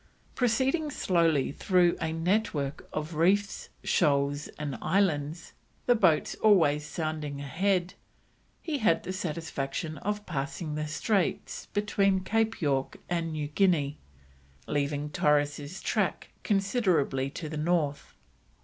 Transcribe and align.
Proceeding 0.33 0.89
slowly 0.89 1.51
through 1.51 1.95
a 2.01 2.11
network 2.11 2.89
of 2.91 3.13
reefs, 3.13 3.69
shoals, 3.83 4.47
and 4.57 4.75
islands, 4.81 5.53
the 5.85 5.93
boats 5.93 6.33
always 6.41 6.87
sounding 6.87 7.39
ahead, 7.39 7.93
he 8.63 8.79
had 8.79 9.03
the 9.03 9.13
satisfaction 9.13 9.99
of 9.99 10.25
passing 10.25 10.73
the 10.73 10.87
straits 10.87 11.67
between 11.67 12.23
Cape 12.23 12.61
York 12.63 12.97
and 13.11 13.31
New 13.33 13.49
Guinea, 13.49 13.99
leaving 14.65 15.11
Torres's 15.11 15.79
track 15.83 16.29
considerably 16.41 17.29
to 17.29 17.47
the 17.47 17.55
north. 17.57 18.15